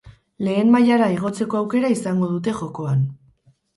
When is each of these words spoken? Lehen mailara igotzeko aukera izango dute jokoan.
Lehen 0.45 0.69
mailara 0.75 1.09
igotzeko 1.15 1.59
aukera 1.61 1.91
izango 1.99 2.31
dute 2.33 2.57
jokoan. 2.63 3.05